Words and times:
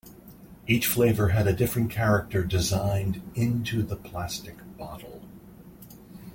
Each 0.65 0.87
flavor 0.87 1.27
had 1.29 1.45
a 1.45 1.53
different 1.53 1.91
character 1.91 2.43
designed 2.43 3.21
into 3.35 3.83
the 3.83 3.95
plastic 3.95 4.55
bottle. 4.75 5.21